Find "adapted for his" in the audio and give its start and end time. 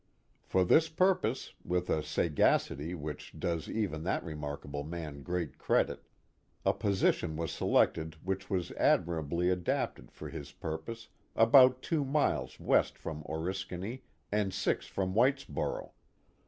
9.51-10.53